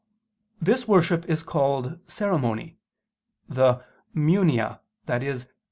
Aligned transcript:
This 0.59 0.87
worship 0.87 1.25
is 1.29 1.43
called 1.43 1.99
"ceremony," 2.09 2.79
the 3.47 3.85
munia, 4.15 4.79
i.e. 5.07 5.35